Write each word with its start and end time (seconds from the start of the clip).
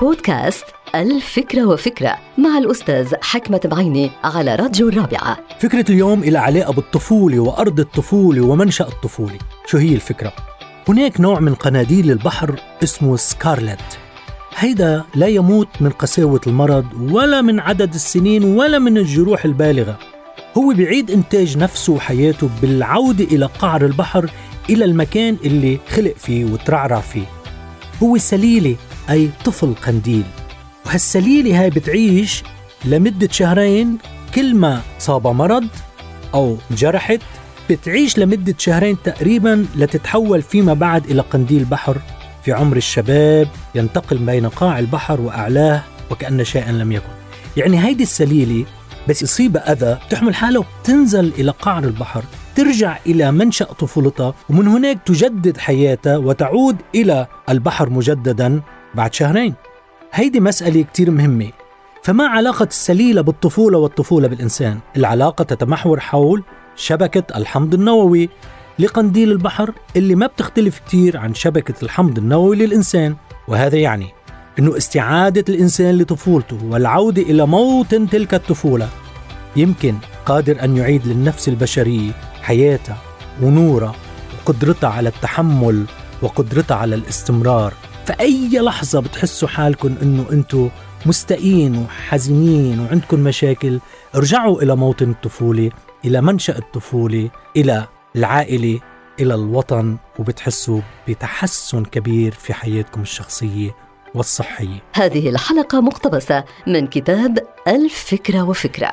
بودكاست 0.00 0.64
الفكرة 0.94 1.64
وفكرة 1.64 2.16
مع 2.38 2.58
الأستاذ 2.58 3.14
حكمة 3.22 3.60
بعيني 3.64 4.10
على 4.24 4.54
راديو 4.54 4.88
الرابعة. 4.88 5.38
فكرة 5.60 5.84
اليوم 5.90 6.22
إلى 6.22 6.38
علاقة 6.38 6.72
بالطفولة 6.72 7.40
وأرض 7.40 7.80
الطفولة 7.80 8.42
ومنشأ 8.42 8.84
الطفولة 8.84 9.38
شو 9.66 9.78
هي 9.78 9.94
الفكرة؟ 9.94 10.32
هناك 10.88 11.20
نوع 11.20 11.40
من 11.40 11.54
قناديل 11.54 12.10
البحر 12.10 12.60
اسمه 12.82 13.16
سكارلت. 13.16 13.98
هيدا 14.56 15.04
لا 15.14 15.26
يموت 15.26 15.68
من 15.80 15.90
قساوة 15.90 16.40
المرض 16.46 16.86
ولا 17.12 17.42
من 17.42 17.60
عدد 17.60 17.94
السنين 17.94 18.44
ولا 18.44 18.78
من 18.78 18.98
الجروح 18.98 19.44
البالغة. 19.44 19.98
هو 20.58 20.72
بيعيد 20.72 21.10
إنتاج 21.10 21.58
نفسه 21.58 21.92
وحياته 21.92 22.50
بالعودة 22.62 23.24
إلى 23.24 23.46
قعر 23.46 23.84
البحر 23.84 24.30
إلى 24.70 24.84
المكان 24.84 25.36
اللي 25.44 25.78
خلق 25.88 26.14
فيه 26.16 26.44
وترعرع 26.44 27.00
فيه. 27.00 27.26
هو 28.02 28.18
سليلة 28.18 28.76
أي 29.10 29.30
طفل 29.44 29.74
قنديل. 29.74 30.24
وهالسليلة 30.86 31.60
هاي 31.62 31.70
بتعيش 31.70 32.42
لمدة 32.84 33.28
شهرين 33.30 33.98
كل 34.34 34.54
ما 34.54 34.80
صاب 34.98 35.26
مرض 35.26 35.68
أو 36.34 36.56
جرحت 36.70 37.20
بتعيش 37.70 38.18
لمدة 38.18 38.54
شهرين 38.58 38.96
تقريبا 39.04 39.66
لتتحول 39.76 40.42
فيما 40.42 40.74
بعد 40.74 41.04
إلى 41.10 41.20
قنديل 41.22 41.64
بحر 41.64 41.98
في 42.44 42.52
عمر 42.52 42.76
الشباب 42.76 43.48
ينتقل 43.74 44.18
بين 44.18 44.48
قاع 44.48 44.78
البحر 44.78 45.20
وأعلاه 45.20 45.82
وكأن 46.10 46.44
شيئا 46.44 46.72
لم 46.72 46.92
يكن. 46.92 47.12
يعني 47.56 47.84
هيدي 47.84 48.02
السليلة 48.02 48.64
بس 49.08 49.22
يصيبها 49.22 49.72
أذى 49.72 49.98
بتحمل 50.06 50.34
حالها 50.34 50.60
وبتنزل 50.60 51.32
إلى 51.38 51.50
قعر 51.50 51.84
البحر 51.84 52.24
ترجع 52.56 52.98
إلى 53.06 53.32
منشأ 53.32 53.64
طفولتها 53.64 54.34
ومن 54.48 54.68
هناك 54.68 54.98
تجدد 55.06 55.58
حياتها 55.58 56.16
وتعود 56.16 56.76
إلى 56.94 57.26
البحر 57.48 57.90
مجددا. 57.90 58.62
بعد 58.94 59.14
شهرين. 59.14 59.54
هيدي 60.12 60.40
مسألة 60.40 60.82
كتير 60.82 61.10
مهمة. 61.10 61.50
فما 62.02 62.26
علاقة 62.26 62.64
السليلة 62.64 63.20
بالطفولة 63.20 63.78
والطفولة 63.78 64.28
بالإنسان؟ 64.28 64.78
العلاقة 64.96 65.44
تتمحور 65.44 66.00
حول 66.00 66.42
شبكة 66.76 67.36
الحمض 67.36 67.74
النووي 67.74 68.28
لقنديل 68.78 69.32
البحر 69.32 69.72
اللي 69.96 70.14
ما 70.14 70.26
بتختلف 70.26 70.78
كتير 70.78 71.16
عن 71.16 71.34
شبكة 71.34 71.74
الحمض 71.82 72.18
النووي 72.18 72.56
للإنسان. 72.56 73.16
وهذا 73.48 73.76
يعني 73.76 74.06
أنه 74.58 74.76
استعادة 74.76 75.44
الإنسان 75.48 75.98
لطفولته 75.98 76.58
والعودة 76.64 77.22
إلى 77.22 77.46
موطن 77.46 78.08
تلك 78.08 78.34
الطفولة 78.34 78.88
يمكن 79.56 79.94
قادر 80.26 80.64
أن 80.64 80.76
يعيد 80.76 81.06
للنفس 81.06 81.48
البشرية 81.48 82.12
حياتها 82.42 82.96
ونورها 83.42 83.94
وقدرتها 84.38 84.90
على 84.90 85.08
التحمل 85.08 85.84
وقدرتها 86.22 86.76
على 86.76 86.94
الاستمرار. 86.94 87.72
فأي 88.06 88.48
لحظة 88.58 89.00
بتحسوا 89.00 89.48
حالكم 89.48 89.94
أنه 90.02 90.26
أنتم 90.32 90.70
مستائين 91.06 91.78
وحزينين 91.78 92.80
وعندكم 92.80 93.20
مشاكل 93.20 93.80
ارجعوا 94.14 94.62
إلى 94.62 94.76
موطن 94.76 95.10
الطفولة 95.10 95.70
إلى 96.04 96.20
منشأ 96.20 96.58
الطفولة 96.58 97.30
إلى 97.56 97.86
العائلة 98.16 98.80
إلى 99.20 99.34
الوطن 99.34 99.96
وبتحسوا 100.18 100.80
بتحسن 101.08 101.84
كبير 101.84 102.32
في 102.32 102.54
حياتكم 102.54 103.00
الشخصية 103.02 103.76
والصحية. 104.14 104.82
هذه 104.92 105.28
الحلقة 105.28 105.80
مقتبسة 105.80 106.44
من 106.66 106.86
كتاب 106.86 107.38
الفكرة 107.68 108.42
وفكرة. 108.42 108.90